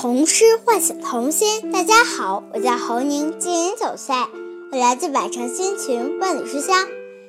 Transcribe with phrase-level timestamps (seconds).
[0.00, 1.72] 童诗唤醒童心。
[1.72, 4.14] 大家好，我叫侯宁，今年九岁，
[4.70, 6.86] 我来自百城新群万里书香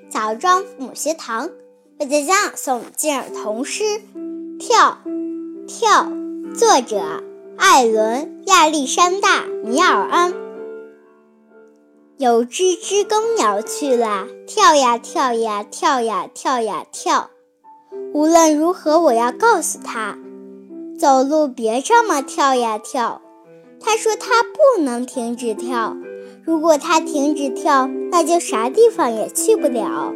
[0.08, 1.50] 枣庄父母学堂，
[2.00, 3.84] 为大家朗诵今日童诗
[4.60, 5.00] 《跳
[5.68, 6.04] 跳》，
[6.54, 7.24] 作者
[7.58, 10.36] 艾伦·亚历山大·米尔安。
[12.20, 17.32] 有只知更鸟去了，跳呀跳呀跳呀跳呀跳。
[18.14, 20.20] 无论如何，我要告诉他。
[21.00, 23.22] 走路别这么跳呀跳，
[23.80, 25.96] 他说他不能停止跳。
[26.44, 30.14] 如果他停止跳，那就啥地方也去不了。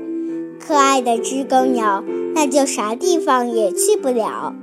[0.59, 2.03] 可爱的知更鸟，
[2.35, 4.53] 那就啥地方也去不了。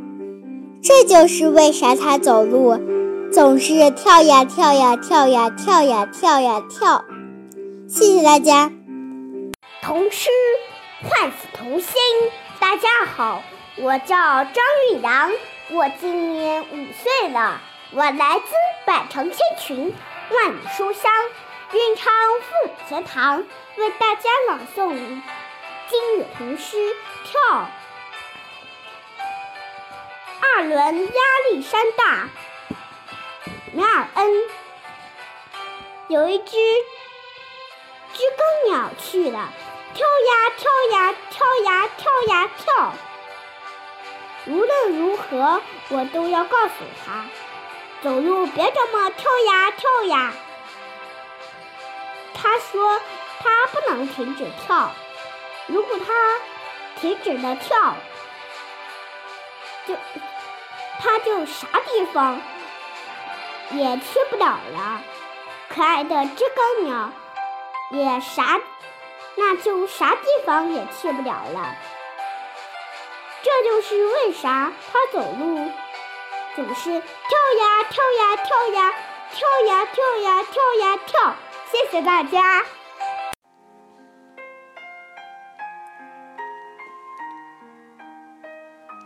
[0.82, 2.78] 这就是为啥他走路
[3.32, 7.02] 总是跳呀跳呀跳呀跳呀跳呀跳。
[7.88, 8.70] 谢谢大家。
[9.82, 10.28] 童诗
[11.02, 11.94] 唤醒童心。
[12.60, 13.42] 大家好，
[13.78, 14.54] 我叫张
[14.92, 15.30] 玉阳。
[15.72, 17.60] 我今年五岁了，
[17.92, 19.94] 我来自百城千群，
[20.30, 21.12] 万里书香，
[21.72, 23.46] 云昌富学堂，
[23.76, 25.22] 为大家朗诵
[25.88, 26.76] 今日童诗
[27.24, 27.40] 《跳》。
[30.40, 32.28] 二轮压力山大，
[33.72, 34.42] 梅尔恩。
[36.08, 36.56] 有一只
[38.12, 39.52] 知更鸟去了，
[39.94, 42.92] 跳呀跳呀跳呀跳呀跳。
[44.46, 45.60] 无论如何，
[45.90, 46.72] 我都要告诉
[47.04, 47.24] 他，
[48.02, 50.32] 走路别这么跳呀跳呀。
[52.34, 53.00] 他说
[53.40, 54.90] 他不能停止跳，
[55.66, 56.14] 如果他
[57.00, 57.94] 停止了跳，
[59.86, 59.94] 就
[61.00, 62.40] 他就啥地方
[63.72, 65.02] 也去不了了。
[65.68, 67.10] 可爱的知更鸟
[67.90, 68.58] 也啥，
[69.36, 71.76] 那就啥地方也去不了了。
[73.42, 75.70] 这就是为啥他走路
[76.54, 78.94] 总是跳呀跳呀跳呀
[79.30, 81.36] 跳呀跳呀跳呀跳。
[81.70, 82.64] 谢谢大家。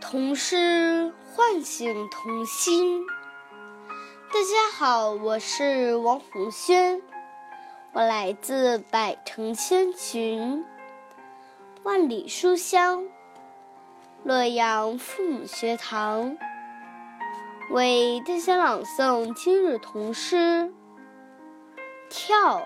[0.01, 3.07] 童诗唤醒童心。
[4.33, 7.01] 大家好，我是王红轩，
[7.93, 10.65] 我来自百城千群，
[11.85, 13.07] 万里书香。
[14.25, 16.39] 洛阳父母学堂
[17.69, 20.37] 为大家朗诵今日童诗
[22.09, 22.61] 《跳》，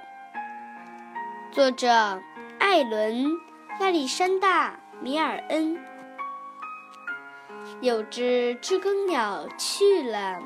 [1.50, 2.22] 作者
[2.60, 3.24] 艾伦·
[3.80, 5.76] 亚历山大·米尔恩。
[7.80, 10.38] 有只知更鸟去了，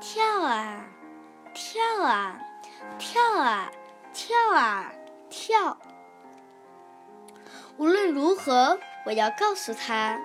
[0.00, 0.84] 跳啊，
[1.54, 2.38] 跳啊，
[2.98, 3.70] 跳啊，
[4.12, 4.92] 跳啊，
[5.30, 5.78] 跳。
[7.78, 8.78] 无论如何。
[9.06, 10.20] 我要告诉他，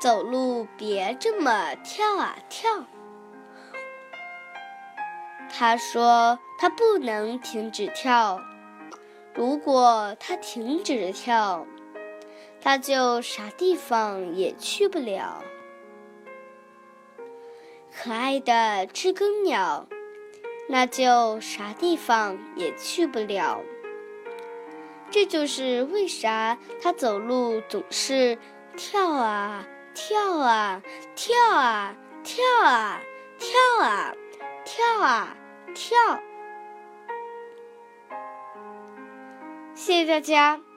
[0.00, 2.84] 走路别这么跳啊跳。
[5.50, 8.40] 他说他不能停止跳，
[9.34, 11.66] 如果他停止跳，
[12.60, 15.42] 他就啥地方也去不了。
[17.90, 19.88] 可爱的知更鸟，
[20.68, 23.62] 那就啥地方也去不了。
[25.10, 28.38] 这就是为啥他走路总是
[28.76, 30.82] 跳啊跳啊
[31.14, 33.00] 跳啊跳啊
[33.38, 34.14] 跳啊
[34.64, 35.36] 跳啊
[35.74, 35.96] 跳。
[39.74, 40.67] 谢谢大家。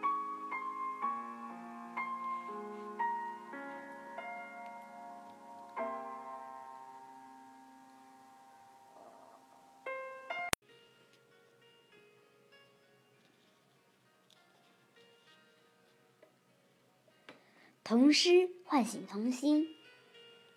[17.91, 19.67] 童诗唤醒童心。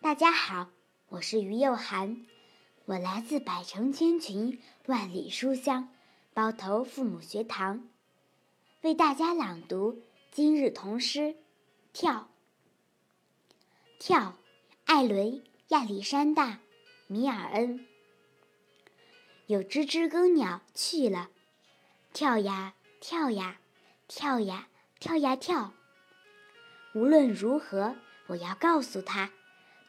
[0.01, 0.71] 大家好，
[1.09, 2.25] 我是于幼涵，
[2.85, 5.89] 我来自百城千群，万里书香，
[6.33, 7.89] 包头父母学堂，
[8.83, 10.01] 为大家朗读
[10.31, 11.19] 今日童诗
[11.93, 12.29] 《跳》。
[13.99, 14.37] 跳，
[14.85, 15.33] 艾伦·
[15.71, 16.47] 亚历山大·
[17.09, 17.85] 米尔恩。
[19.49, 21.31] 有只知更鸟去了，
[22.13, 23.59] 跳呀跳呀，
[24.07, 24.69] 跳呀
[25.01, 25.75] 跳呀跳。
[26.95, 27.97] 无论如何，
[28.29, 29.31] 我要告诉他，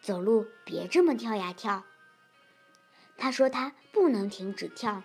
[0.02, 1.84] 走路别这么跳呀跳。
[3.16, 5.04] 他说他不能停止跳，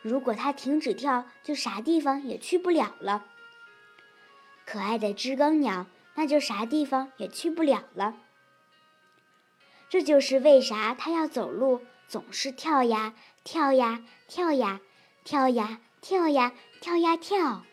[0.00, 3.26] 如果他停止跳，就啥地方也去不了了。
[4.64, 5.84] 可爱的知更鸟，
[6.14, 8.16] 那就啥地方也去不了了。
[9.90, 13.14] 这就是为啥他要走路总是跳呀
[13.44, 14.80] 跳呀跳呀
[15.24, 17.66] 跳呀跳呀跳呀跳。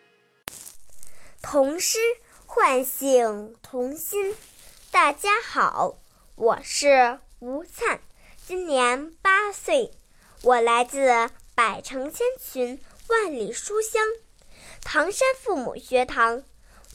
[1.42, 1.98] 童诗。
[2.46, 4.36] 唤醒童心，
[4.92, 5.98] 大家好，
[6.36, 8.02] 我是吴灿，
[8.46, 9.92] 今年八岁，
[10.44, 14.04] 我来自百城千群、万里书香
[14.82, 16.44] 唐山父母学堂，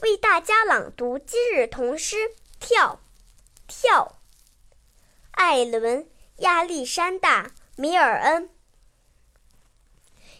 [0.02, 2.16] 为大家朗读今日童诗
[2.60, 3.00] 《跳
[3.66, 4.18] 跳》。
[5.32, 6.04] 艾伦·
[6.38, 7.44] 亚历山大·
[7.76, 8.50] 米尔恩。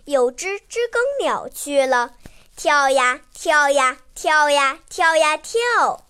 [0.05, 2.17] 有只知更鸟去了，
[2.59, 6.05] 跳呀跳呀跳呀跳呀跳。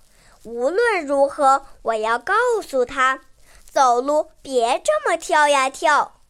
[0.44, 2.32] 无论如何，我要告
[2.66, 3.20] 诉他，
[3.70, 6.22] 走路别这么跳呀跳。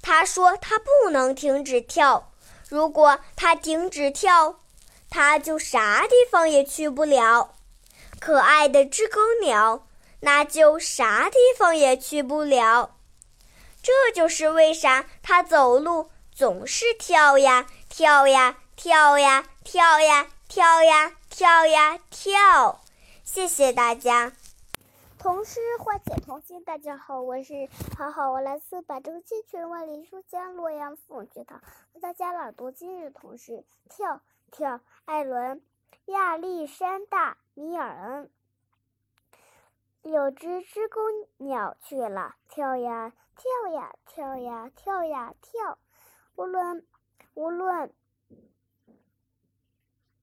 [0.00, 2.32] 他说他不能停止跳，
[2.70, 4.60] 如果他停止跳，
[5.10, 7.56] 他就啥地方也去不了。
[8.18, 9.86] 可爱的知更鸟，
[10.20, 12.96] 那就啥地方也去不了。
[13.82, 22.80] 这就是为啥他走路总是跳呀跳呀跳呀跳呀跳呀跳呀跳。
[23.22, 24.32] 谢谢大家。
[25.16, 26.64] 童诗唤醒童心。
[26.64, 31.62] 大家好，我是好好，我来自百州千群万里书香洛阳父母学堂，
[31.92, 33.64] 为大家朗读今日童诗。
[33.88, 34.20] 跳
[34.50, 35.58] 跳，艾伦·
[36.06, 38.30] 亚历山大·米尔恩。
[40.02, 41.00] 有只知更
[41.36, 45.78] 鸟去了，跳呀跳呀跳呀跳呀跳。
[46.34, 46.84] 无论
[47.34, 47.94] 无论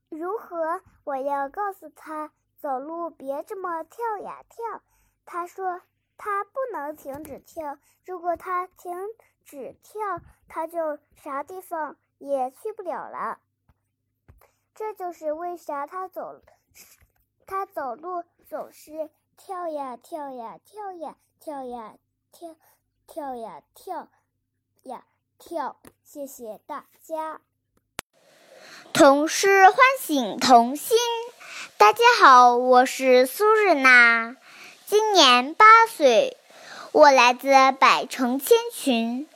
[0.10, 2.32] 如何，我要告诉他。
[2.60, 4.82] 走路别这么跳呀跳，
[5.26, 5.80] 他说
[6.18, 8.92] 他不能停止跳，如果他停
[9.46, 10.00] 止跳，
[10.48, 13.40] 他就啥地方也去不了了。
[14.74, 16.42] 这就是为啥他走，
[17.46, 21.96] 他走路总是跳呀跳呀跳呀跳呀
[22.32, 22.56] 跳，
[23.06, 24.10] 跳呀跳
[24.82, 25.06] 呀
[25.38, 25.80] 跳。
[26.04, 27.42] 谢谢大家。
[28.98, 30.98] 童诗唤醒童心。
[31.78, 34.36] 大家好，我是苏日娜，
[34.88, 36.36] 今年八岁，
[36.94, 37.48] 我来自
[37.80, 39.30] 百城千群、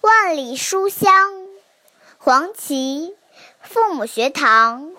[0.00, 1.46] 万里书香。
[2.18, 3.14] 黄芪
[3.62, 4.90] 父母学堂，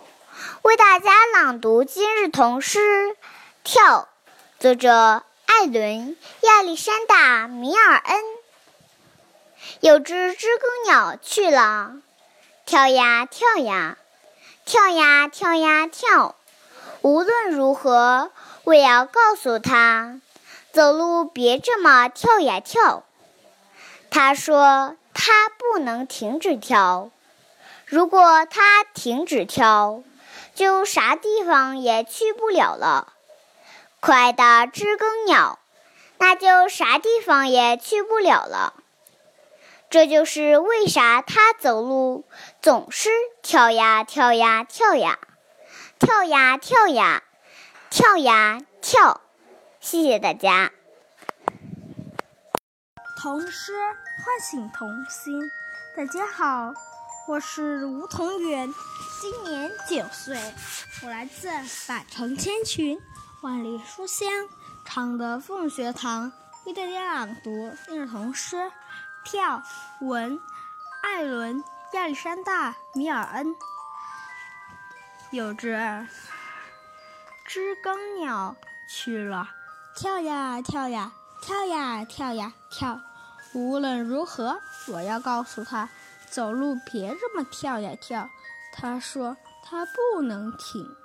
[0.62, 2.80] 为大家朗读今日童诗
[3.66, 4.08] 《跳》，
[4.62, 8.22] 作者艾伦·亚历山大·米尔恩。
[9.82, 11.98] 有只知更鸟去了，
[12.66, 13.98] 跳呀跳呀，
[14.66, 16.36] 跳呀跳呀跳。
[17.02, 18.32] 无论如何，
[18.64, 20.20] 我要告诉他，
[20.72, 23.04] 走路别这么跳呀跳。
[24.10, 27.12] 他说他不能停止跳，
[27.86, 30.02] 如果他停止跳，
[30.56, 33.14] 就啥地方也去不了了。
[34.00, 35.60] 可爱的知更鸟，
[36.18, 38.74] 那就啥地方也去不了了。
[39.90, 42.26] 这就是为啥他走路
[42.62, 43.10] 总是
[43.42, 45.20] 跳呀跳呀跳呀。
[45.98, 47.24] 跳呀跳呀，
[47.90, 49.22] 跳呀跳！
[49.80, 50.72] 谢谢大家。
[53.18, 53.74] 童诗
[54.26, 55.50] 唤醒童心。
[55.96, 56.74] 大家好，
[57.30, 58.70] 我是吴同源，
[59.22, 60.38] 今年九岁，
[61.04, 61.48] 我来自
[61.88, 63.00] 百城千群、
[63.42, 64.28] 万里书香
[64.84, 66.34] 常德凤学堂，
[66.66, 68.58] 为大家朗读今日童诗
[69.25, 69.63] 《跳》
[70.07, 70.39] 文
[71.01, 71.63] 艾伦·
[71.94, 73.56] 亚历山大·米尔恩。
[75.31, 76.07] 有只
[77.44, 78.56] 知更鸟
[78.88, 79.50] 去了，
[79.95, 81.12] 跳呀跳呀
[81.42, 83.02] 跳呀跳呀跳。
[83.54, 85.90] 无论如何，我要告诉他，
[86.30, 88.30] 走路别这么跳呀跳。
[88.73, 90.95] 他说他不能停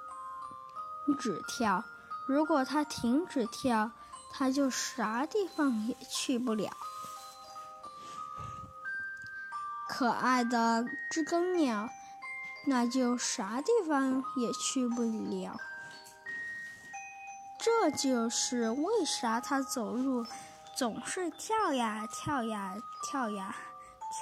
[1.18, 1.82] 止跳，
[2.26, 3.90] 如果他停止跳，
[4.30, 6.70] 他就啥地方也去不了。
[9.92, 11.90] 可爱的知更鸟。
[12.66, 15.58] 那就啥地方也去不了。
[17.58, 20.24] 这就是为啥他走路
[20.76, 23.56] 总是跳呀跳呀跳呀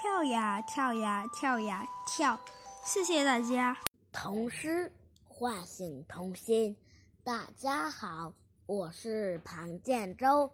[0.00, 2.40] 跳呀跳呀跳呀跳。
[2.82, 3.76] 谢谢大家。
[4.10, 4.90] 童诗
[5.26, 6.78] 唤醒童心。
[7.22, 8.32] 大家好，
[8.64, 10.50] 我是庞建洲，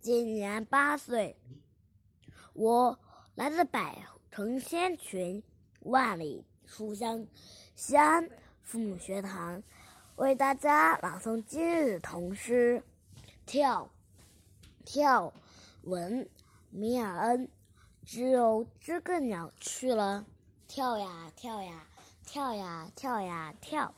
[0.00, 1.38] 今年八岁，
[2.52, 2.98] 我
[3.36, 3.94] 来自百
[4.30, 5.42] 成千群，
[5.80, 6.44] 万里。
[6.64, 7.26] 书香
[7.74, 8.30] 西安
[8.62, 9.60] 父母学堂
[10.14, 12.80] 为大家朗诵今日童诗
[13.44, 13.90] 《跳
[14.84, 15.26] 跳》
[15.82, 16.28] 文
[16.70, 17.48] 米尔恩。
[18.04, 20.24] 只有知更鸟去了，
[20.68, 21.86] 跳呀跳呀
[22.24, 23.92] 跳呀跳呀跳。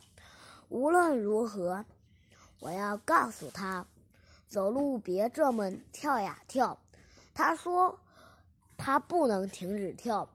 [0.71, 1.85] 无论如何，
[2.61, 3.87] 我要告诉他，
[4.49, 6.79] 走路别这么跳呀跳。
[7.35, 7.99] 他说
[8.85, 10.29] 他不能停止跳。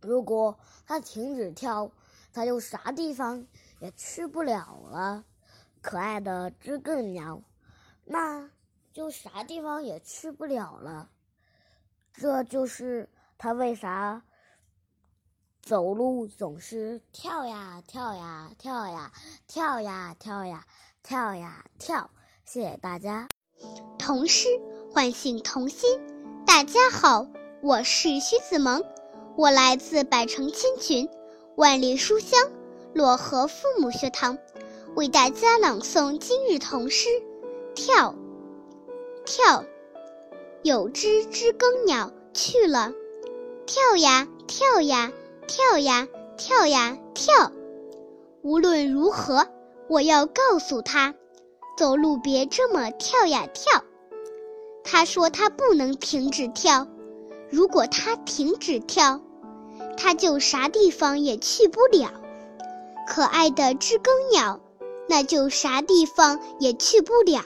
[0.00, 0.58] 如果
[0.88, 1.92] 它停止跳，
[2.32, 3.46] 它就啥地方
[3.78, 5.24] 也去不了了。
[5.80, 7.42] 可爱的知更鸟，
[8.04, 8.50] 那
[8.92, 11.10] 就啥地方也去不了了。
[12.12, 13.08] 这就是
[13.38, 14.24] 他为啥
[15.62, 19.12] 走路总是跳呀跳呀跳呀
[19.46, 20.66] 跳呀跳呀
[21.04, 22.10] 跳呀跳。
[22.44, 23.28] 谢谢大家。
[23.96, 24.48] 童诗
[24.92, 26.00] 唤醒童心。
[26.46, 27.26] 大家好，
[27.64, 28.84] 我是徐子萌，
[29.36, 31.08] 我来自百城千群，
[31.56, 32.38] 万里书香
[32.94, 34.36] 漯河父母学堂，
[34.96, 37.08] 为大家朗诵今日童诗
[37.74, 38.10] 《跳》。
[39.24, 39.64] 跳，
[40.62, 42.92] 有只知更鸟去了，
[43.64, 45.10] 跳呀跳呀
[45.46, 46.06] 跳呀
[46.36, 47.50] 跳呀跳。
[48.42, 49.48] 无论如何，
[49.88, 51.14] 我要告诉它，
[51.78, 53.82] 走路别这么跳呀跳。
[54.84, 56.86] 他说他不能停止跳，
[57.54, 59.20] 如果它停止跳，
[59.96, 62.10] 它就啥地方也去不了。
[63.06, 64.58] 可爱的知更鸟，
[65.08, 67.44] 那就啥地方也去不了。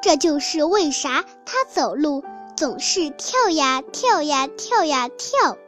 [0.00, 2.24] 这就是为啥它走路
[2.56, 5.58] 总是跳呀跳呀跳呀跳。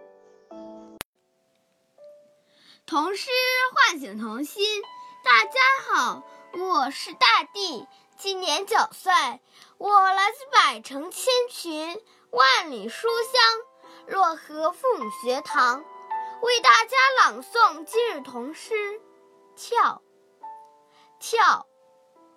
[2.86, 3.28] 童诗
[3.74, 4.64] 唤醒童心，
[5.22, 5.60] 大家
[5.92, 6.22] 好，
[6.58, 7.86] 我是大地，
[8.18, 9.12] 今年九岁，
[9.76, 12.00] 我来自百城千群，
[12.34, 15.84] 万里书香，漯河父母学堂，
[16.42, 18.74] 为大家朗诵今日童诗
[19.54, 20.02] 《跳》。
[21.20, 21.68] 跳，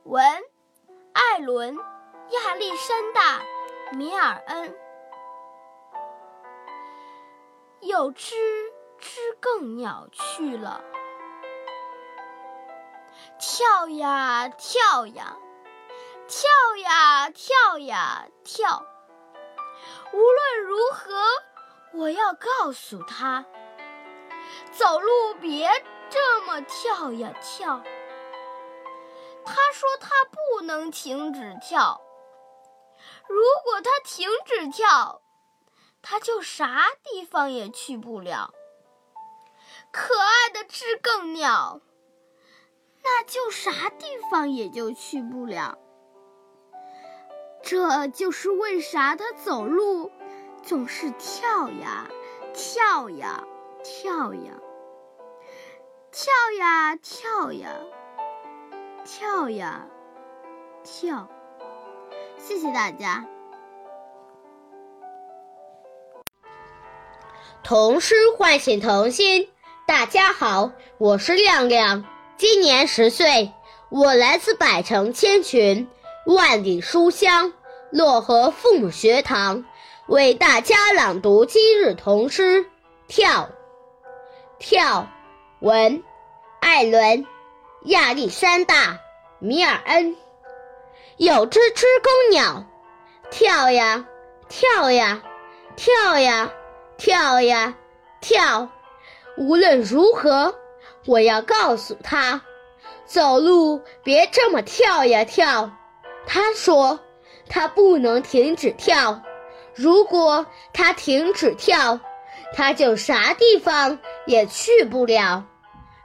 [0.04, 0.24] 文。
[1.14, 1.76] 艾伦·
[2.30, 3.40] 亚历山大·
[3.96, 4.78] 米尔恩，
[7.80, 8.36] 有只
[9.00, 10.84] 知更鸟去了，
[13.40, 15.38] 跳呀跳呀，
[16.28, 18.86] 跳呀跳呀跳。
[20.14, 21.14] 无论如何，
[21.94, 23.46] 我要告诉他，
[24.72, 25.70] 走路别
[26.10, 27.84] 这么跳呀跳。
[29.46, 32.02] 他说：“他不能停止跳。
[33.30, 35.22] 如果他停止跳，
[36.02, 38.54] 他就啥地方也去不了。
[39.92, 41.80] 可爱的知更鸟，
[43.04, 45.78] 那就啥地方也就去不了。
[47.70, 50.10] 这就是为啥他走路
[50.64, 52.08] 总是跳呀
[52.54, 53.44] 跳呀
[53.84, 54.54] 跳呀，
[56.10, 57.70] 跳呀跳呀。”
[59.04, 59.86] 跳呀，
[60.82, 61.28] 跳！
[62.38, 63.26] 谢谢大家。
[67.64, 69.50] 童诗唤醒童心。
[69.86, 72.06] 大家好，我是亮亮，
[72.38, 73.52] 今年十岁，
[73.90, 75.90] 我来自百城千群，
[76.26, 77.54] 万里书香
[77.94, 79.64] 漯河父母学堂，
[80.08, 82.66] 为大家朗读今日童诗
[83.08, 83.44] 《跳》。
[84.60, 85.08] 跳，
[85.62, 86.04] 文，
[86.60, 87.26] 艾伦。
[87.84, 88.76] 亚历山大·
[89.40, 90.18] 米尔恩，
[91.16, 92.66] 有只知更鸟，
[93.32, 94.06] 跳呀
[94.50, 95.24] 跳呀
[95.78, 96.52] 跳呀
[96.98, 97.74] 跳呀
[98.20, 98.68] 跳。
[99.38, 100.54] 无论如何，
[101.06, 102.42] 我要告诉他，
[103.06, 105.72] 走路别这么跳呀跳。
[106.26, 107.00] 他说，
[107.50, 109.22] 他不能停止跳，
[109.74, 112.00] 如果他停止跳，
[112.54, 115.46] 他就啥地方也去不了。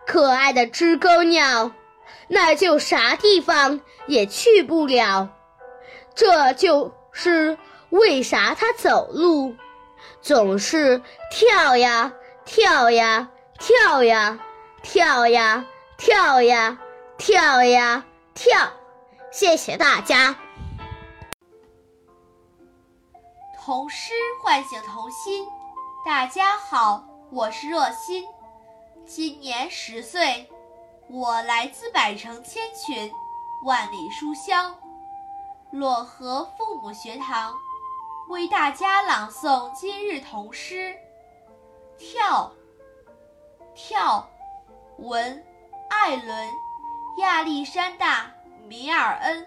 [0.06, 1.70] 可爱的知更鸟，
[2.28, 5.28] 那就啥地方也去不了。
[6.14, 7.56] 这就是
[7.90, 9.54] 为啥它走路
[10.20, 12.12] 总是跳呀
[12.44, 14.38] 跳呀跳呀
[14.82, 15.64] 跳呀
[15.96, 16.78] 跳呀
[17.16, 18.72] 跳呀跳。
[19.30, 20.36] 谢谢大家。
[23.64, 25.46] 童诗唤醒童心。
[26.04, 28.26] 大家好，我是若欣。
[29.06, 30.50] 今年十岁，
[31.08, 33.12] 我来自百城千群，
[33.64, 34.74] 万里书香，
[35.72, 37.54] 漯河父母学堂，
[38.30, 40.96] 为大家朗诵今日童诗
[41.96, 42.52] 《跳》。
[43.76, 44.28] 跳，
[44.98, 45.46] 文，
[45.88, 46.50] 艾伦，
[47.18, 48.24] 亚历山大·
[48.66, 49.46] 米尔恩。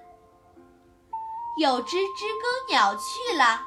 [1.60, 3.62] 有只知更鸟去了，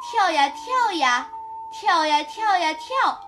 [0.00, 1.30] 跳呀跳呀，
[1.72, 3.20] 跳呀跳呀跳。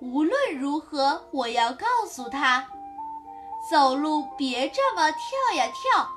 [0.00, 2.66] 无论如何，我要告诉他，
[3.70, 6.08] 走路别这么跳呀跳。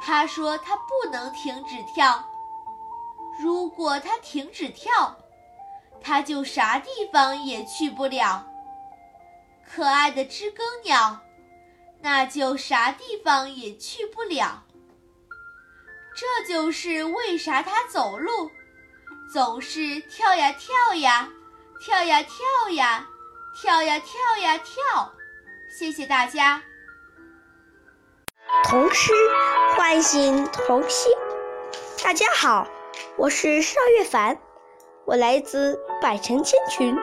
[0.00, 2.24] 他说他不能停止跳，
[3.40, 5.16] 如果他停止跳，
[6.02, 8.44] 他就啥地方也去不了。
[9.64, 11.20] 可爱的知更鸟，
[12.00, 14.64] 那就啥地方也去不了。
[16.14, 18.50] 这就是为啥他走路
[19.32, 21.28] 总是跳呀跳呀。
[21.84, 23.08] 跳呀跳呀，
[23.60, 25.12] 跳呀跳呀跳！
[25.76, 26.62] 谢谢大家。
[28.62, 29.12] 童诗
[29.74, 31.12] 唤醒童心。
[32.04, 32.68] 大家好，
[33.16, 34.38] 我是邵月凡，
[35.04, 36.96] 我来自百城千群，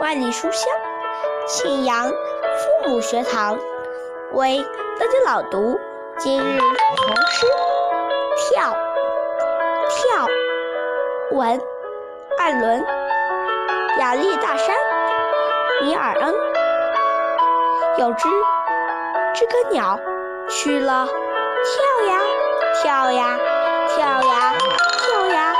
[0.00, 0.62] 万里书香，
[1.48, 3.58] 庆阳父母学堂，
[4.34, 4.64] 为
[4.96, 5.76] 大家朗读
[6.18, 7.46] 今日童诗
[8.40, 8.72] 《跳》。
[9.90, 10.26] 跳，
[11.32, 11.60] 文，
[12.38, 12.84] 艾伦，
[13.98, 14.74] 亚历大山，
[15.82, 16.34] 米尔恩。
[17.98, 18.28] 有只
[19.34, 19.98] 知更鸟
[20.48, 22.20] 去了，跳呀
[22.82, 23.38] 跳呀
[23.88, 24.54] 跳呀
[24.96, 25.54] 跳呀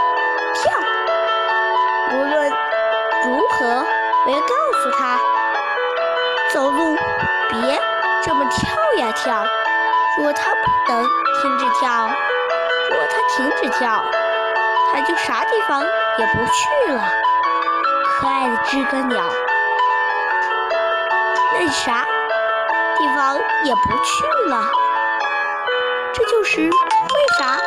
[0.55, 0.73] 跳。
[2.13, 2.51] 无论
[3.27, 3.85] 如何，
[4.27, 5.19] 我要告诉他，
[6.55, 6.97] 走路
[7.51, 7.81] 别
[8.25, 8.71] 这么跳
[9.05, 9.45] 呀跳。
[10.17, 11.03] 如果它不能
[11.43, 12.09] 停止跳，
[12.91, 14.05] 如果它停止跳，
[14.93, 17.01] 它就啥地方也不去了。
[18.19, 19.23] 可爱的知更鸟，
[21.55, 22.05] 那啥
[22.99, 24.65] 地方也不去了。
[26.13, 26.71] 这就是为
[27.39, 27.61] 啥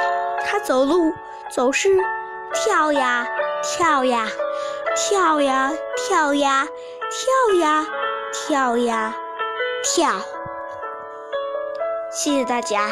[0.46, 1.13] 它走路
[1.50, 1.89] 总是
[2.53, 3.25] 跳呀
[3.63, 4.27] 跳呀
[4.96, 6.68] 跳呀跳呀
[7.10, 7.86] 跳呀
[8.34, 9.13] 跳呀
[9.84, 10.12] 跳。
[12.12, 12.92] 谢谢大家。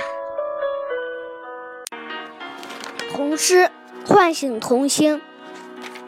[3.13, 3.69] 童诗
[4.07, 5.21] 唤醒童心。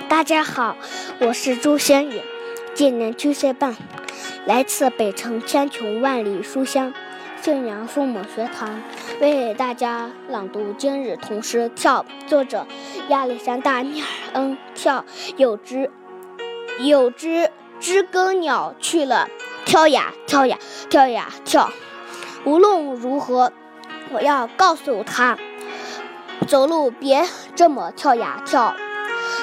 [0.07, 0.77] 大家好，
[1.19, 2.22] 我是朱轩宇，
[2.74, 3.75] 今年七岁半，
[4.45, 6.93] 来自北城千穷万里书香
[7.41, 8.81] 信阳父母学堂，
[9.19, 12.65] 为大家朗读今日童诗《跳》，作者
[13.10, 14.57] 亚历山大·米尔恩。
[14.74, 15.03] 跳，
[15.36, 15.91] 有只
[16.79, 19.27] 有只知更鸟去了，
[19.65, 20.57] 跳呀跳呀
[20.89, 21.69] 跳呀跳。
[22.45, 23.51] 无论如何，
[24.13, 25.38] 我要告诉他，
[26.45, 28.75] 走路别这么跳呀跳。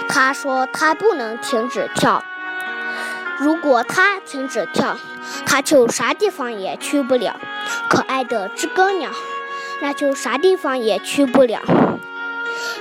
[0.08, 2.22] 他说他不能停止跳，
[3.38, 4.96] 如果他停止跳，
[5.46, 7.38] 他就啥地方也去不了。
[7.88, 9.10] 可爱的知更鸟，
[9.80, 11.60] 那就啥地方也去不了。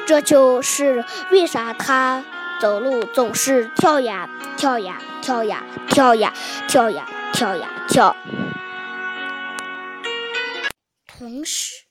[0.06, 2.24] 这就是为啥他
[2.60, 6.34] 走路总是跳呀跳呀跳呀跳呀
[6.68, 8.16] 跳呀跳呀跳。
[11.08, 11.86] 同时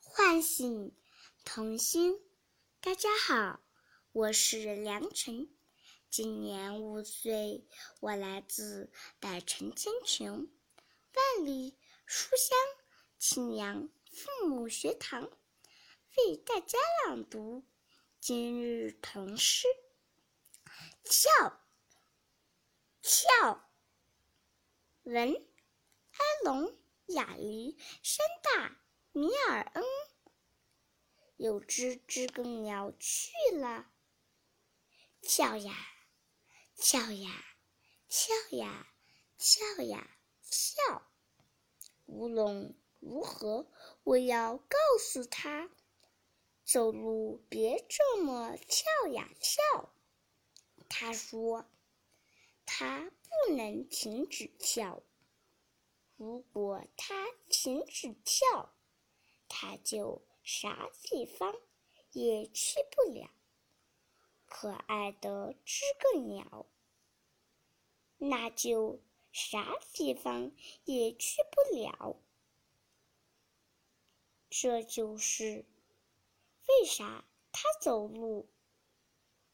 [0.00, 0.92] 唤醒
[1.50, 2.20] 童心。
[2.82, 3.60] 大家好，
[4.12, 5.48] 我是梁晨，
[6.10, 7.66] 今年五岁，
[8.00, 10.46] 我来自百城千穷，
[11.14, 12.58] 万里书香
[13.18, 15.22] 庆阳父母学堂，
[16.18, 17.64] 为大家朗读
[18.20, 19.66] 今日童诗
[21.02, 21.62] 《跳
[23.00, 23.70] 跳》，
[25.10, 26.76] 文埃隆。
[27.06, 28.68] 亚历山大·
[29.12, 29.82] 米尔恩，
[31.38, 33.86] 有只知更鸟去了，
[35.22, 35.72] 跳呀，
[36.76, 37.44] 跳呀，
[38.08, 38.88] 跳呀，
[39.38, 41.02] 跳呀，跳。
[42.06, 43.70] 无论如何，
[44.02, 45.70] 我要告诉他，
[46.64, 49.94] 走路别这么跳呀跳。
[50.88, 51.70] 他说，
[52.66, 53.12] 他
[53.46, 55.04] 不能停止跳。
[56.16, 58.74] 如果他停止跳，
[59.46, 61.54] 他就啥地方
[62.12, 63.28] 也去不了。
[64.46, 66.64] 可爱的知更鸟，
[68.16, 68.98] 那就
[69.30, 70.50] 啥地方
[70.86, 72.16] 也去不了。
[74.48, 75.66] 这就是
[76.66, 78.48] 为啥它走路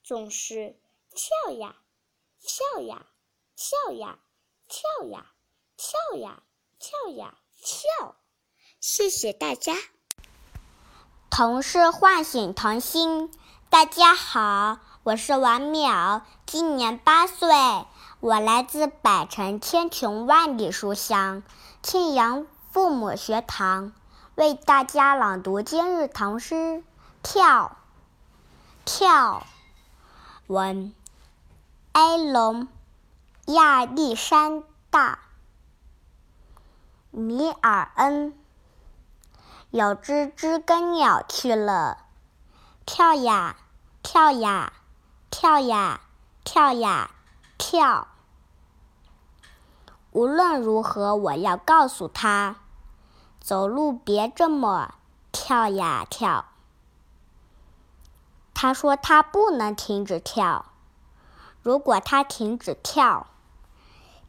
[0.04, 0.78] 总是
[1.10, 1.84] 跳呀
[2.38, 3.10] 跳呀
[3.56, 4.24] 跳呀
[4.68, 5.34] 跳呀
[5.76, 6.46] 跳呀。
[6.78, 8.16] 跳呀跳！
[8.78, 9.93] 谢谢大家。
[11.36, 13.28] 童诗唤醒童心。
[13.68, 17.48] 大家好，我是王淼，今年八岁，
[18.20, 21.42] 我来自百城千穷万里书香
[21.82, 23.92] 庆阳父母学堂，
[24.36, 26.54] 为大家朗读今日童诗
[27.24, 27.78] 《跳
[28.84, 29.40] 跳》。
[30.46, 30.94] 文：
[31.90, 32.68] 埃隆·
[33.52, 35.18] 亚历山大。
[37.10, 38.38] 米尔恩，
[39.74, 41.98] 有只知更鸟去了，
[42.86, 43.56] 跳呀
[44.04, 44.72] 跳呀
[45.30, 46.02] 跳呀
[46.44, 47.10] 跳呀
[47.58, 48.06] 跳。
[50.12, 52.54] 无论如何，我要告诉他，
[53.40, 54.94] 走路别这么
[55.32, 56.44] 跳呀跳。
[58.54, 60.66] 他说他不能停止跳，
[61.60, 63.26] 如果他停止跳，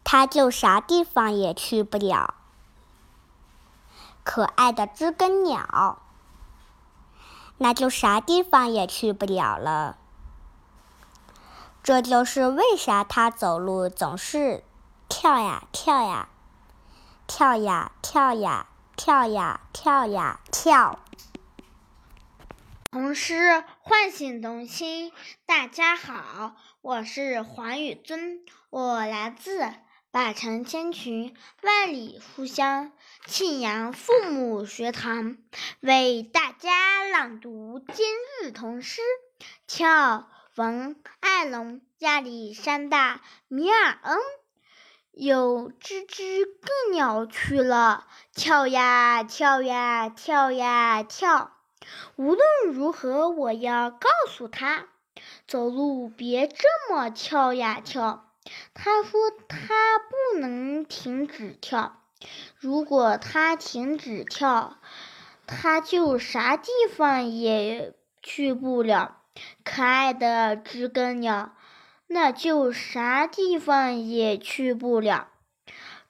[0.03, 2.33] 他就啥地方也去不了。
[4.25, 6.01] 可爱的知更鸟，
[7.59, 9.97] 那就啥地方也去不了了。
[11.83, 14.63] 这就是为啥它走路总是
[15.07, 16.27] 跳呀跳呀，
[17.27, 20.99] 跳呀跳呀跳呀跳呀跳。
[22.91, 25.13] 童诗唤醒童心。
[25.45, 28.39] 大家好，我是黄宇尊，
[28.71, 29.71] 我来自
[30.15, 32.93] 百城千群、万里书香
[33.25, 35.35] 庆阳父母学堂，
[35.81, 38.05] 为大家朗读今
[38.39, 39.01] 日童诗。
[39.67, 43.17] 跳，文爱龙，亚历山大·
[43.49, 44.17] 米尔恩。
[45.11, 51.51] 有只只更鸟去了，跳呀跳呀跳呀跳。
[52.15, 52.39] 无论
[52.71, 54.87] 如何，我要告诉他，
[55.45, 58.24] 走路别这么跳呀跳。
[58.73, 62.01] 他说他不能停止跳，
[62.57, 64.77] 如果他停止跳，
[65.47, 69.17] 他就啥地方也去不了。
[69.63, 71.55] 可爱的知更鸟，
[72.07, 75.27] 那就啥地方也去不了。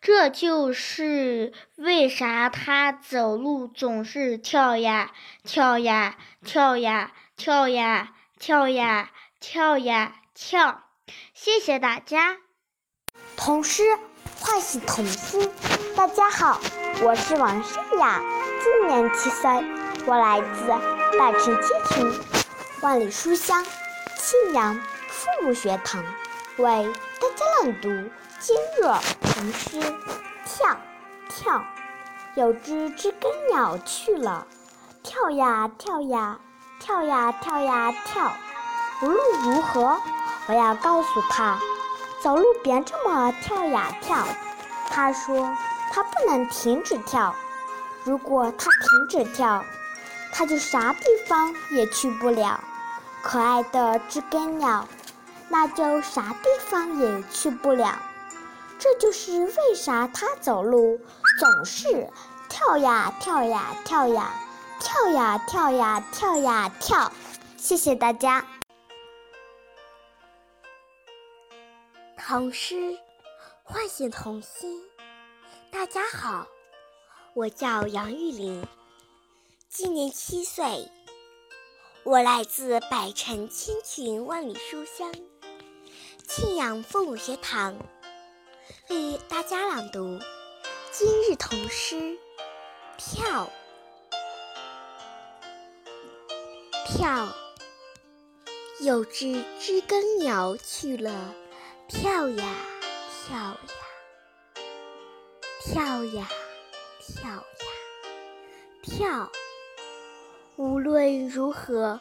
[0.01, 5.11] 这就是为啥他走路总是跳呀
[5.43, 10.83] 跳呀跳呀跳呀跳呀跳呀跳。
[11.33, 12.37] 谢谢大家。
[13.37, 13.83] 童诗
[14.39, 15.51] 唤醒童心。
[15.95, 16.59] 大家好，
[17.01, 18.21] 我是王诗雅，
[18.63, 19.49] 今年七岁，
[20.05, 20.67] 我来自
[21.17, 22.21] 百城千群、
[22.81, 23.63] 万里书香
[24.17, 24.75] 庆阳
[25.07, 26.03] 父母学堂，
[26.57, 26.91] 为
[27.21, 27.89] 大家朗读。
[28.39, 28.83] 今日
[29.21, 29.79] 童诗，
[30.45, 30.77] 跳
[31.29, 31.65] 跳，
[32.35, 34.47] 有只知更鸟去了，
[35.03, 36.39] 跳呀跳呀
[36.79, 38.31] 跳呀跳呀跳。
[39.01, 39.99] 无论如何，
[40.47, 41.57] 我要告诉他，
[42.21, 44.17] 走路别这么跳呀跳。
[44.89, 45.55] 他说
[45.91, 47.35] 他不能停止跳，
[48.03, 49.63] 如果他停止跳，
[50.31, 52.59] 他就啥地方也去不了。
[53.23, 54.87] 可爱的知更鸟，
[55.49, 57.97] 那就啥地方也去不了。
[58.77, 60.99] 这就是为啥他走路
[61.39, 62.09] 总是
[62.49, 64.31] 跳呀跳呀跳呀
[64.79, 67.11] 跳呀跳呀跳呀跳。
[67.57, 68.45] 谢谢大家。
[72.27, 72.97] 童诗
[73.61, 74.81] 唤醒童心。
[75.71, 76.47] 大家好，
[77.35, 78.67] 我叫杨玉玲，
[79.69, 80.89] 今年七岁，
[82.03, 85.13] 我来自百城千群万里书香
[86.27, 87.77] 庆阳父母学堂。
[88.89, 90.19] 为大家朗读
[90.91, 92.17] 今日童诗：
[92.97, 93.47] 跳，
[96.87, 97.31] 跳，
[98.81, 101.35] 有只知更鸟去了，
[101.87, 102.43] 跳呀，
[103.27, 103.57] 跳呀，
[105.61, 106.27] 跳呀，
[106.99, 107.41] 跳呀，
[108.81, 109.31] 跳。
[110.55, 111.99] 无论如何，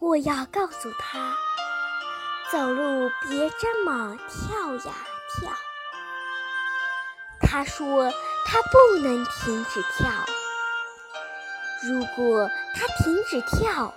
[0.00, 1.36] 我要告诉他，
[2.50, 4.94] 走路别这么跳呀，
[5.38, 5.52] 跳。
[7.40, 8.10] 他说
[8.44, 10.10] 他不能停止跳，
[11.84, 13.94] 如果他停止跳，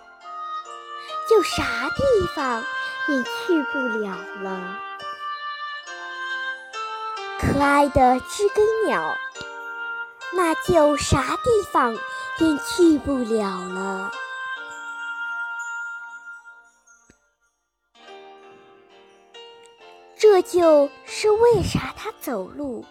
[1.27, 2.63] 就啥地方
[3.07, 4.79] 也去不了了。
[7.63, 9.17] 爱的知更鸟，
[10.33, 14.11] 那就啥地方也去不了了。
[20.17, 22.85] 这就是为啥他走路。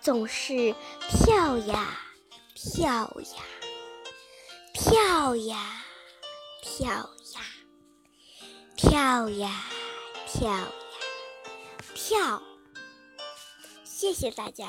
[0.00, 0.74] 总是
[1.10, 1.98] 跳呀
[2.54, 3.42] 跳呀
[4.72, 5.56] 跳呀
[6.72, 7.40] 跳呀
[8.76, 9.50] 跳呀
[10.26, 10.68] 跳呀
[11.94, 12.47] 跳。
[13.98, 14.64] 谢谢大家。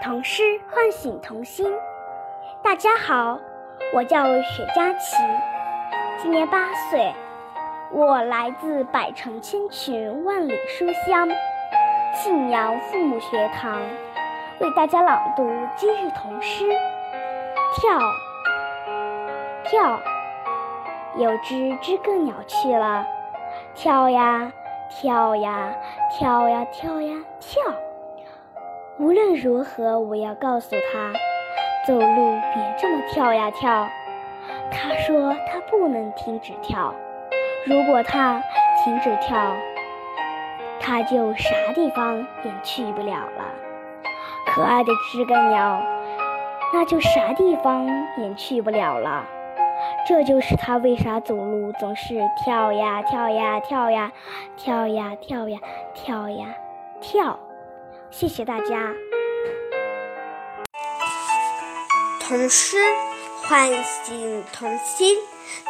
[0.00, 1.66] 童诗唤醒童心。
[2.62, 3.40] 大家好，
[3.92, 5.16] 我叫雪佳琪，
[6.16, 7.12] 今年八岁。
[7.90, 11.28] 我来自百城千群万里书香
[12.14, 13.82] 信阳父母学堂，
[14.60, 15.42] 为大家朗读
[15.76, 16.68] 今日童诗。
[17.74, 17.98] 跳，
[19.64, 20.00] 跳，
[21.16, 23.04] 有只知更鸟去了，
[23.74, 24.52] 跳呀，
[24.90, 25.74] 跳呀，
[26.10, 27.62] 跳呀，跳呀，跳。
[28.98, 31.12] 无论如何，我要告诉他，
[31.86, 33.88] 走路别这么跳呀跳。
[34.70, 36.94] 他说他不能停止跳。
[37.64, 38.42] 如果他
[38.84, 39.56] 停止跳，
[40.78, 43.44] 他就啥地方也去不了了。
[44.46, 45.80] 可爱的知更鸟，
[46.74, 47.86] 那就啥地方
[48.18, 49.24] 也去不了了。
[50.04, 54.10] 这就是他为啥走路总是跳呀跳呀跳呀
[54.56, 55.58] 跳呀跳呀
[55.94, 56.46] 跳呀
[57.00, 57.38] 跳。
[58.10, 58.92] 谢谢大家。
[62.20, 62.78] 童诗
[63.42, 65.16] 唤醒童心。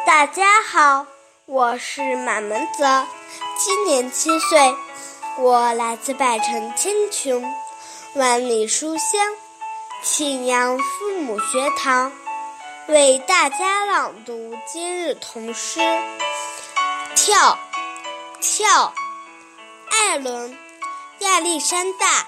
[0.05, 1.05] 大家好。
[1.45, 3.05] 我是马门泽，
[3.57, 4.73] 今年七岁，
[5.39, 7.43] 我来自百城千穷，
[8.15, 9.21] 万里书香
[10.01, 12.13] 庆阳父母学堂
[12.87, 15.79] 为大家朗读今日童诗
[17.15, 17.57] 《跳
[18.41, 18.67] 跳》，
[19.89, 20.51] 艾伦·
[21.19, 22.07] 亚历山大·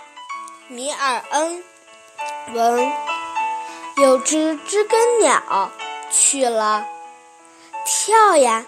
[0.69, 1.61] 米尔恩
[2.53, 2.93] 文。
[3.97, 5.71] 有只知更鸟
[6.09, 6.85] 去了，
[7.85, 8.65] 跳呀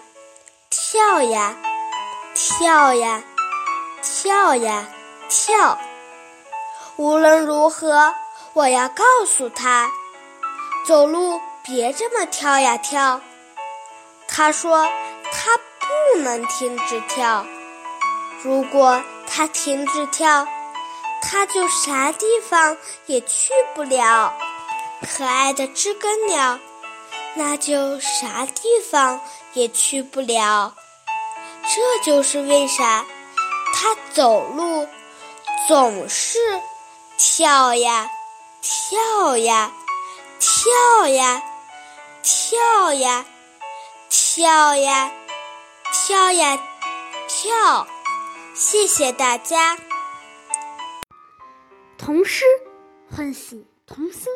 [0.68, 1.56] 跳呀
[2.34, 3.22] 跳呀
[4.02, 4.88] 跳呀
[5.30, 5.78] 跳。
[6.96, 8.14] 无论如何。
[8.54, 9.88] 我要告诉他，
[10.84, 13.20] 走路别这么跳呀跳。
[14.26, 14.88] 他说
[15.30, 15.58] 他
[16.14, 17.44] 不能停止跳，
[18.42, 20.48] 如果他停止跳，
[21.20, 24.32] 他就啥地方也去不了。
[25.14, 26.58] 可爱的知更鸟，
[27.34, 29.20] 那就啥地方
[29.52, 30.74] 也去不了。
[31.64, 33.04] 这就是为啥
[33.74, 34.88] 他走路
[35.68, 36.38] 总是
[37.18, 38.08] 跳呀。
[38.60, 39.70] 跳呀，
[40.40, 41.42] 跳呀，跳呀，
[42.22, 43.24] 跳呀，
[44.08, 45.12] 跳呀，
[45.92, 46.58] 跳呀，
[47.28, 47.86] 跳！
[48.54, 49.76] 谢谢大家。
[51.96, 52.44] 童诗
[53.10, 54.32] 唤醒童心。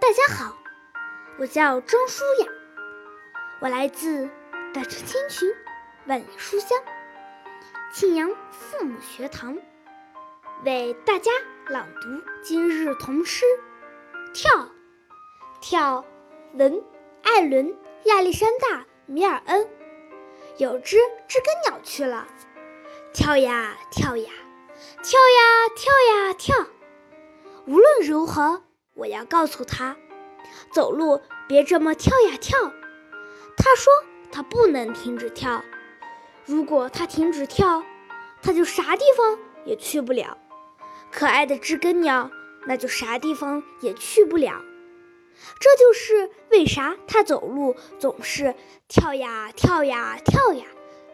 [0.00, 0.56] 大家好，
[1.38, 2.46] 我叫张舒雅，
[3.60, 4.28] 我来自
[4.72, 5.48] 百城千群，
[6.06, 6.78] 万里书香，
[7.92, 9.56] 庆阳父母学堂，
[10.64, 11.30] 为大家。
[11.68, 12.08] 朗读
[12.42, 13.44] 今日童诗，
[14.34, 14.68] 跳
[15.60, 16.04] 跳，
[16.54, 16.84] 文
[17.22, 19.68] 艾伦亚历山大米尔恩。
[20.58, 22.28] 有只知更鸟去了，
[23.14, 24.30] 跳呀跳呀，
[25.02, 26.66] 跳呀跳呀跳。
[27.66, 28.62] 无论如何，
[28.94, 29.96] 我要告诉他，
[30.70, 32.58] 走路别这么跳呀跳。
[33.56, 33.90] 他说
[34.30, 35.64] 他不能停止跳，
[36.44, 37.82] 如果他停止跳，
[38.42, 40.36] 他就啥地方也去不了。
[41.10, 42.30] 可爱的知更鸟，
[42.66, 44.62] 那就啥地方也去不了。
[45.60, 48.54] 这就是为啥他走路总是
[48.88, 50.66] 跳呀跳呀跳呀，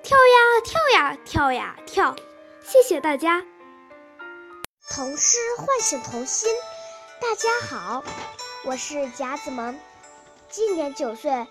[0.02, 2.16] 跳呀跳呀跳呀跳。
[2.62, 3.44] 谢谢大家。
[4.90, 6.50] 童诗唤醒童心。
[7.20, 8.04] 大家好，
[8.64, 9.78] 我是贾子萌，
[10.48, 11.46] 今年九岁，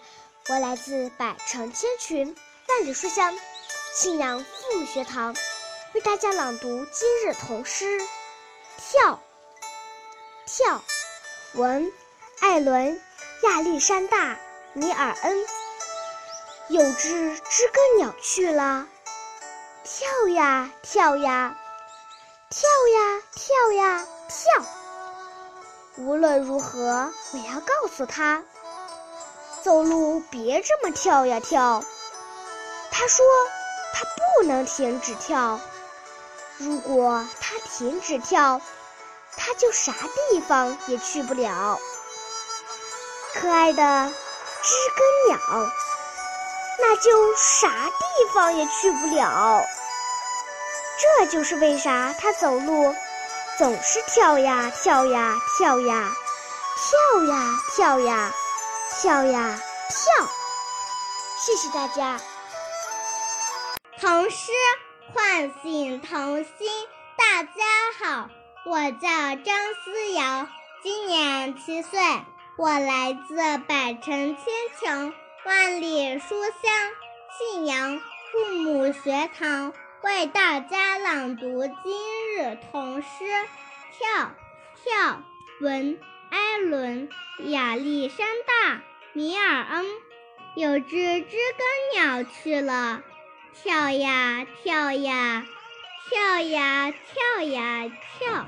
[0.49, 2.35] 我来自百城千群，
[2.69, 3.37] 万里书香，
[3.93, 5.35] 信阳父母学堂，
[5.93, 7.99] 为大家朗读今日童诗。
[8.77, 9.21] 跳，
[10.45, 10.81] 跳，
[11.53, 11.91] 文，
[12.39, 12.99] 艾伦，
[13.43, 14.37] 亚历山大，
[14.73, 15.45] 尼尔恩。
[16.69, 18.85] 有只知更鸟去了，
[19.83, 21.57] 跳呀跳呀，
[22.49, 24.65] 跳呀跳呀跳。
[25.97, 28.43] 无论如何，我要告诉他，
[29.63, 31.83] 走路别这么跳呀跳。
[32.91, 33.25] 他说
[33.93, 35.59] 他不能停止跳。
[36.57, 38.61] 如果他停止跳，
[39.35, 39.93] 他就啥
[40.29, 41.79] 地方也去不了。
[43.39, 44.11] 可爱的
[44.63, 45.69] 知更鸟，
[46.79, 49.63] 那就啥地方也去不了。
[51.19, 52.95] 这就是为啥它走路
[53.59, 56.11] 总是跳呀跳呀跳呀，
[56.79, 58.33] 跳呀跳呀
[58.99, 60.27] 跳呀跳。
[61.37, 62.19] 谢谢大家。
[64.01, 64.51] 童诗。
[65.13, 66.69] 唤醒童心，
[67.17, 67.49] 大家
[67.97, 68.29] 好，
[68.65, 69.07] 我叫
[69.43, 70.47] 张思瑶，
[70.83, 71.99] 今年七岁，
[72.57, 73.35] 我来自
[73.67, 74.43] 百城千
[74.81, 75.13] 穷，
[75.45, 76.91] 万里书香
[77.37, 83.07] 信阳父母学堂，为大家朗读今日童诗
[83.95, 84.31] 《跳
[84.83, 85.21] 跳》，
[85.63, 85.99] 文
[86.31, 87.07] 艾伦
[87.45, 88.81] 亚历山大
[89.13, 89.85] 米尔恩，
[90.55, 93.03] 有只知更鸟去了。
[93.53, 95.45] 跳呀跳呀，
[96.09, 98.47] 跳呀跳呀跳。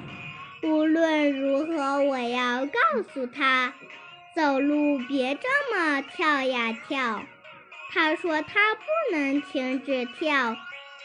[0.62, 3.74] 无论如何，我要告诉他，
[4.36, 7.24] 走路别这么跳呀跳。
[7.92, 10.56] 他说他不能停止跳，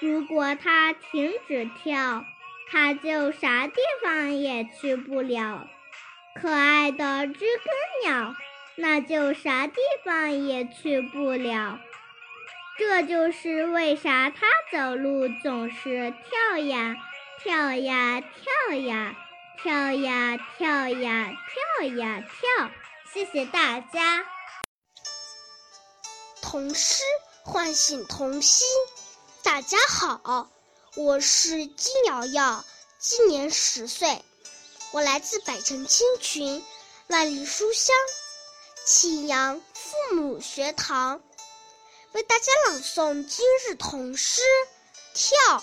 [0.00, 2.24] 如果他停止跳，
[2.70, 5.66] 他就啥地方也去不了。
[6.34, 7.44] 可爱的知
[8.02, 8.34] 更鸟，
[8.76, 11.78] 那就啥地方也去不了。
[12.76, 16.96] 这就是为啥他走路总是跳呀
[17.40, 19.14] 跳呀跳呀
[19.62, 21.32] 跳呀跳呀
[21.78, 22.70] 跳呀跳。
[23.14, 24.26] 谢谢大家。
[26.42, 27.04] 童诗
[27.44, 28.66] 唤醒童心。
[29.44, 30.50] 大家好，
[30.96, 32.64] 我是金瑶瑶，
[32.98, 34.24] 今年十岁，
[34.90, 36.66] 我来自百城千群，
[37.06, 37.94] 万里书香，
[38.84, 41.22] 庆阳父母学堂。
[42.14, 44.42] 为大家朗诵今日童诗
[45.14, 45.62] 《跳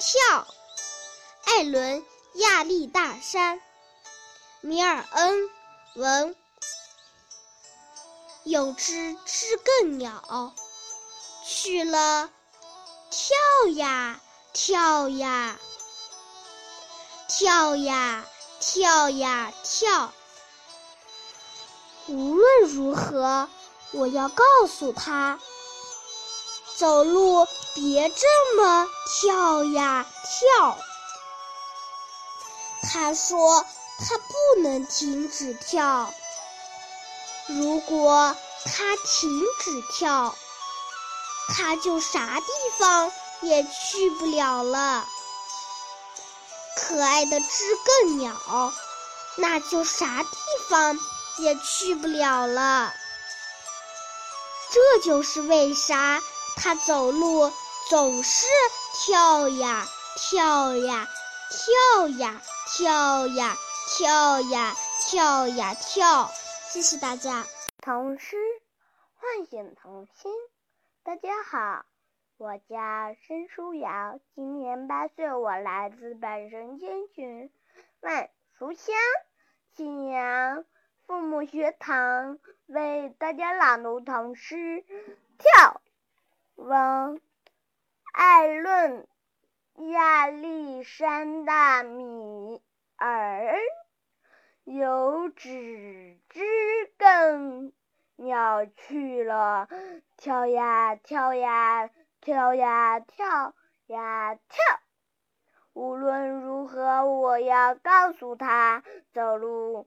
[0.00, 0.46] 跳》，
[1.50, 2.02] 艾伦
[2.36, 3.60] 亚历大山，
[4.66, 5.48] 米尔恩
[5.94, 6.34] 文。
[8.42, 10.52] 有只知更鸟，
[11.44, 12.28] 去了，
[13.08, 14.20] 跳呀
[14.52, 15.56] 跳呀，
[17.28, 18.24] 跳呀
[18.58, 20.12] 跳呀跳。
[22.08, 23.48] 无论如何，
[23.92, 25.38] 我要告诉他，
[26.76, 30.76] 走路别这么跳呀跳。
[32.82, 33.64] 他说
[33.98, 36.12] 他不能停止跳。
[37.46, 39.30] 如果它停
[39.60, 40.34] 止跳，
[41.48, 42.46] 它就啥地
[42.78, 45.06] 方也去不了了。
[46.76, 47.46] 可爱的知
[47.84, 48.72] 更鸟，
[49.36, 50.36] 那就啥地
[50.68, 50.98] 方
[51.38, 52.92] 也去不了了。
[54.72, 56.20] 这就是为啥
[56.56, 57.52] 它走路
[57.88, 58.46] 总是
[58.92, 61.08] 跳呀跳呀
[61.50, 63.56] 跳呀跳呀
[63.88, 66.28] 跳呀跳呀跳。
[66.68, 67.44] 谢谢大家。
[67.78, 68.36] 童诗
[69.14, 70.32] 唤醒童心。
[71.04, 71.86] 大家好，
[72.36, 77.50] 我叫申书瑶，今年八岁，我来自百神千群
[78.00, 78.96] 万书香
[79.76, 80.64] 信阳
[81.06, 84.84] 父母学堂，为大家朗读童诗。
[85.38, 85.80] 跳，
[86.56, 87.20] 王
[88.12, 89.06] 艾伦
[89.92, 92.60] 亚历山大米
[92.96, 93.54] 而。
[94.64, 96.40] 有只知
[96.98, 97.72] 更
[98.16, 99.68] 鸟去了，
[100.16, 101.88] 跳呀跳呀
[102.20, 103.54] 跳呀跳
[103.86, 104.80] 呀跳。
[105.72, 108.82] 无论如何，我要告诉他，
[109.12, 109.86] 走路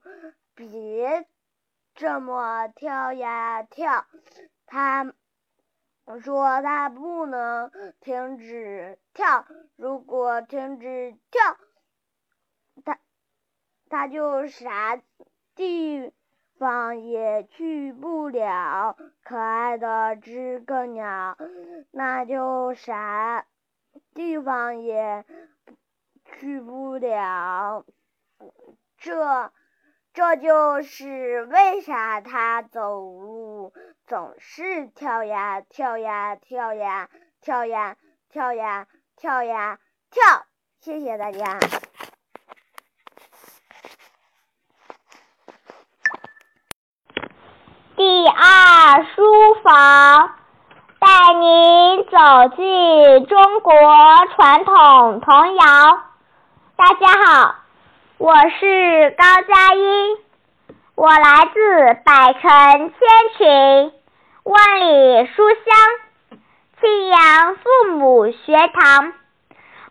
[0.56, 1.28] 别
[1.94, 4.06] 这么跳呀跳。
[4.66, 5.14] 他
[6.22, 7.70] 说他不能
[8.00, 9.46] 停止跳，
[9.76, 11.58] 如果停止跳。
[12.84, 13.00] 他
[13.90, 15.02] 他就啥
[15.56, 16.12] 地
[16.58, 21.38] 方也去不了，可爱的知更鸟，
[21.92, 23.46] 那就啥
[24.14, 25.26] 地方也
[26.26, 27.86] 去不了。
[28.98, 29.52] 这，
[30.14, 33.74] 这就是为啥他走路
[34.06, 37.10] 总是跳呀跳呀跳呀
[37.42, 37.98] 跳呀
[38.30, 39.80] 跳呀跳呀
[40.12, 40.46] 跳。
[40.80, 41.60] 谢谢大家。
[48.10, 50.32] 第二书房
[50.98, 53.72] 带您走进中国
[54.36, 56.02] 传统童谣。
[56.76, 57.56] 大家好，
[58.18, 60.18] 我是高佳音，
[60.96, 62.42] 我来自百城
[62.80, 63.00] 千
[63.38, 63.94] 群、
[64.44, 65.78] 万里书香
[66.82, 69.14] 庆阳父母学堂，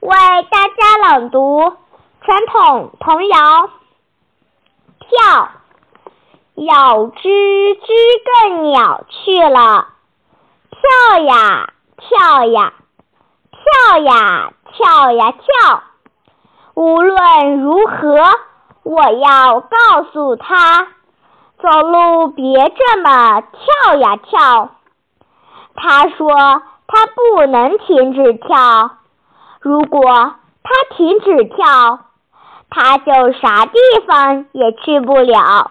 [0.01, 0.11] 为
[0.51, 1.77] 大家朗读
[2.23, 3.71] 传统童谣。
[5.09, 5.51] 跳。
[6.59, 7.29] 有只
[7.77, 7.93] 知
[8.43, 9.87] 更鸟去了，
[10.73, 12.73] 跳呀跳呀，
[13.53, 15.83] 跳呀跳呀跳。
[16.75, 18.19] 无论如何，
[18.83, 20.89] 我要告诉他，
[21.63, 24.71] 走路别这么跳呀跳。
[25.77, 26.35] 他说
[26.89, 28.97] 他不能停止跳，
[29.61, 30.03] 如果
[30.65, 32.01] 他停止跳，
[32.69, 35.71] 他就啥地方也去不了。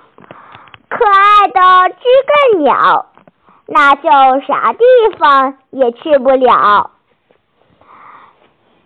[0.89, 2.04] 可爱的知
[2.54, 3.12] 更鸟，
[3.65, 4.10] 那就
[4.47, 4.80] 啥地
[5.19, 6.91] 方也去不了。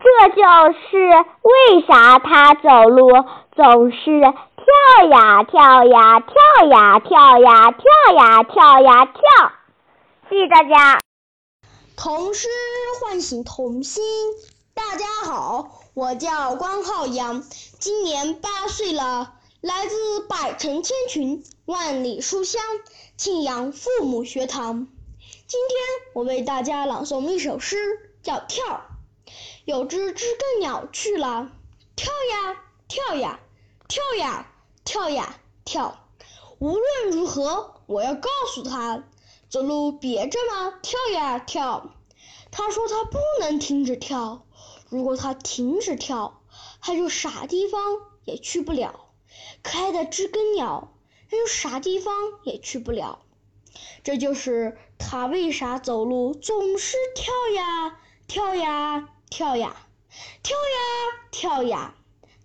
[0.04, 0.42] 这就
[0.74, 3.08] 是为啥它走路
[3.56, 9.52] 总是跳呀跳呀跳呀跳呀跳呀跳呀跳。
[10.28, 11.00] 谢谢大家。
[11.96, 12.48] 童诗
[13.00, 14.04] 唤醒童心。
[14.74, 19.34] 大家好，我叫关浩洋，今年八岁了。
[19.62, 22.60] 来自百城千群，万里书香，
[23.16, 24.88] 庆阳父母学堂。
[25.46, 25.78] 今天
[26.16, 27.78] 我为大家朗诵一首诗，
[28.24, 28.82] 叫《跳》。
[29.66, 31.52] 有只知更鸟去了，
[31.96, 33.40] 跳呀跳呀
[33.88, 34.52] 跳呀
[34.84, 36.10] 跳呀跳。
[36.58, 39.04] 无论如何，我要告诉他，
[39.48, 41.92] 走路别这么跳呀跳。
[42.50, 44.44] 他说他不能停止跳，
[44.90, 46.42] 如果他停止跳，
[46.82, 47.80] 他就啥地方
[48.26, 49.10] 也去不了。
[49.64, 50.92] 可爱的知更鸟，
[51.30, 53.20] 它就啥地方也去不了。
[54.04, 59.76] 这就是它为啥走路总是跳呀跳呀跳呀
[60.42, 61.94] 跳呀跳呀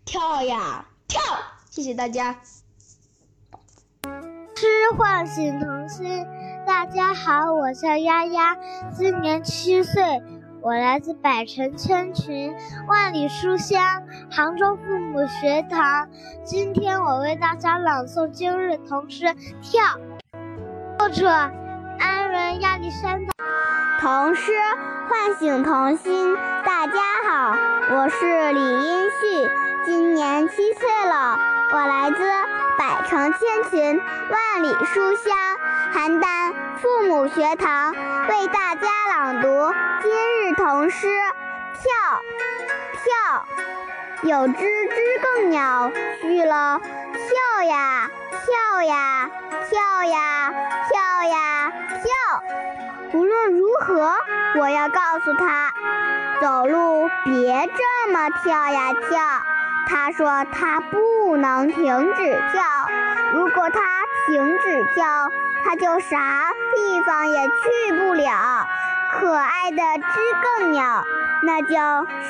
[0.05, 1.21] 跳呀跳。
[1.71, 2.41] 谢谢大家。
[4.55, 6.27] 诗唤醒童心。
[6.67, 8.57] 大家好，我叫丫丫，
[8.97, 10.03] 今年七岁，
[10.67, 12.53] 我来自百城千群，
[12.89, 16.09] 万里书香，杭州父母学堂。
[16.43, 19.27] 今天我为大家朗诵今日童诗
[19.63, 19.85] 《跳》，
[20.99, 21.29] 作者
[22.01, 23.33] 安仁亚历山大。
[24.01, 24.51] 童诗
[25.09, 26.35] 唤醒童心。
[26.65, 26.95] 大家
[27.29, 27.57] 好，
[27.95, 29.49] 我是李英旭，
[29.85, 31.39] 今年七岁了。
[31.73, 32.19] 我来自
[32.77, 34.01] 百城千群，
[34.33, 35.37] 万里书香，
[35.95, 38.89] 邯郸父母学堂，为大家
[39.19, 39.49] 朗读
[40.03, 41.07] 今日童诗
[41.73, 42.21] 《跳》。
[43.03, 43.47] 跳，
[44.29, 45.91] 有只知更鸟
[46.21, 49.31] 去了，跳呀跳呀
[49.71, 50.53] 跳呀
[50.91, 52.43] 跳呀跳。
[53.15, 54.13] 无论如何，
[54.59, 55.73] 我要告诉他，
[56.43, 59.19] 走路别这么跳呀跳。
[59.89, 62.63] 他说他不能停止跳，
[63.33, 63.81] 如果他
[64.27, 65.31] 停止跳，
[65.65, 68.66] 他就啥地方也去不了。
[69.19, 71.05] 可爱的知更鸟，
[71.43, 71.75] 那就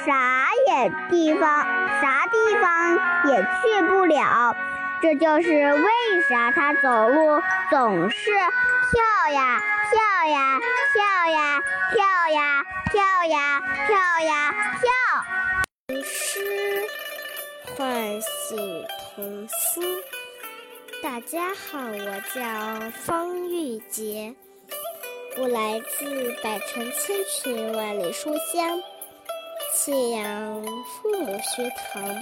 [0.04, 1.64] 啥也地方
[2.00, 4.56] 啥地方也去不了。
[5.02, 9.60] 这就是为啥它走路总是跳呀
[9.90, 10.60] 跳呀
[10.94, 11.60] 跳呀
[11.92, 11.98] 跳
[12.32, 16.02] 呀跳呀跳呀跳。
[16.02, 16.40] 诗
[17.76, 19.84] 唤醒童心。
[21.02, 24.34] 大家好，我叫方玉洁，
[25.38, 28.82] 我来自百城千群万里书香
[29.74, 32.16] 庆阳父母学堂。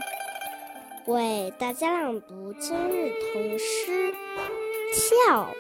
[1.07, 4.13] 为大家朗读今日童诗
[4.93, 5.55] 《跳》，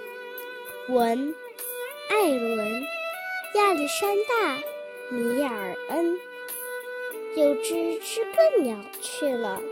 [0.92, 1.32] 文
[2.11, 2.82] 艾伦·
[3.55, 4.57] 亚历山大·
[5.11, 6.18] 米尔恩。
[7.36, 9.62] 有只知更鸟去了，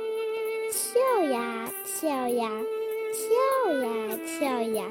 [0.71, 2.49] 跳呀跳呀
[3.13, 4.89] 跳呀跳呀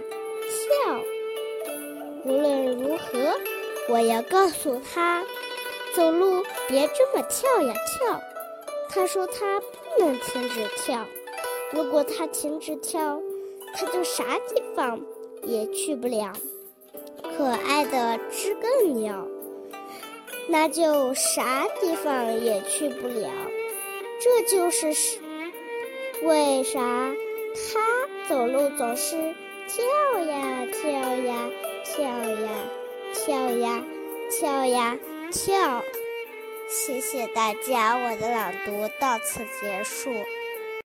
[0.50, 1.02] 跳。
[2.24, 3.38] 无论如何，
[3.90, 5.24] 我要告诉他，
[5.96, 8.22] 走路别这么跳呀跳。
[8.90, 9.62] 他说他。
[9.94, 11.06] 不能停止跳，
[11.74, 13.22] 如果他停止跳，
[13.74, 15.02] 他就啥地方
[15.44, 16.32] 也去不了。
[17.22, 19.28] 可爱的知更鸟，
[20.48, 23.30] 那就啥地方也去不了。
[24.22, 24.94] 这就是
[26.24, 26.80] 为啥
[27.74, 29.36] 他走路总是
[29.74, 31.50] 跳呀跳呀
[31.86, 32.50] 跳呀
[33.14, 33.84] 跳呀
[34.30, 34.98] 跳呀
[35.32, 35.82] 跳。
[36.68, 40.12] 谢谢大家，我的朗读到此结束。